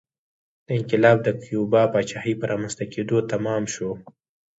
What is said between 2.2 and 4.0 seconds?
په رامنځته کېدو تمام شو